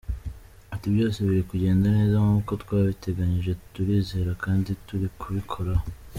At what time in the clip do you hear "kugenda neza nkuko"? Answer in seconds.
1.51-2.51